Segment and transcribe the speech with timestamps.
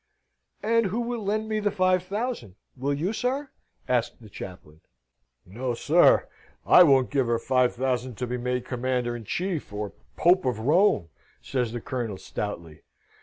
[0.63, 0.81] "Ah!
[0.81, 2.55] who will lend me the five thousand?
[2.75, 3.51] Will you, sir?
[3.87, 4.81] asked the chaplain.
[5.45, 6.27] "No, sir!
[6.65, 10.57] I won't give her five thousand to be made Commander in Chief or Pope of
[10.57, 11.09] Rome,"
[11.39, 12.81] says the Colonel, stoutly.